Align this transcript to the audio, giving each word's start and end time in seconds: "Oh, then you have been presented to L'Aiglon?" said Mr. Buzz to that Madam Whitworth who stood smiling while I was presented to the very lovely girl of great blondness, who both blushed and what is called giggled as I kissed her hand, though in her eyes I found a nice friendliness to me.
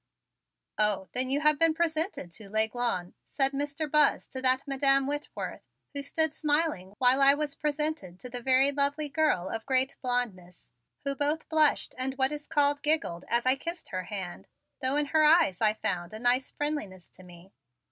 "Oh, 0.79 1.09
then 1.11 1.29
you 1.29 1.41
have 1.41 1.59
been 1.59 1.75
presented 1.75 2.31
to 2.31 2.49
L'Aiglon?" 2.49 3.13
said 3.27 3.51
Mr. 3.51 3.87
Buzz 3.87 4.27
to 4.29 4.41
that 4.41 4.67
Madam 4.67 5.05
Whitworth 5.05 5.61
who 5.93 6.01
stood 6.01 6.33
smiling 6.33 6.95
while 6.97 7.21
I 7.21 7.35
was 7.35 7.53
presented 7.53 8.19
to 8.21 8.27
the 8.27 8.41
very 8.41 8.71
lovely 8.71 9.09
girl 9.09 9.47
of 9.47 9.67
great 9.67 9.97
blondness, 10.01 10.69
who 11.03 11.13
both 11.13 11.47
blushed 11.49 11.93
and 11.99 12.15
what 12.15 12.31
is 12.31 12.47
called 12.47 12.81
giggled 12.81 13.25
as 13.27 13.45
I 13.45 13.55
kissed 13.55 13.89
her 13.89 14.05
hand, 14.05 14.47
though 14.81 14.95
in 14.95 15.05
her 15.05 15.23
eyes 15.23 15.61
I 15.61 15.75
found 15.75 16.13
a 16.15 16.19
nice 16.19 16.49
friendliness 16.49 17.07
to 17.09 17.21
me. 17.23 17.53